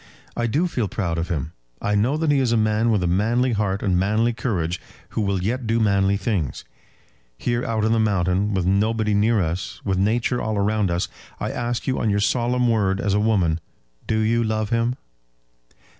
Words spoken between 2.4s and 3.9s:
a man with a manly heart